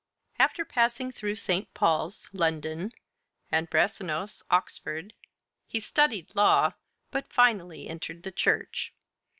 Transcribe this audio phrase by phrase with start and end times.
[0.39, 1.71] After passing through St.
[1.75, 2.91] Paul's (London)
[3.51, 5.13] and Brasenose (Oxford),
[5.67, 6.71] he studied law,
[7.11, 8.95] but finally entered the church.